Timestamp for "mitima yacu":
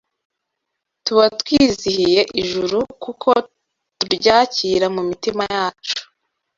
5.09-5.97